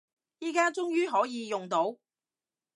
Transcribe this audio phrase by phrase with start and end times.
[0.39, 1.97] 而家終於可以用到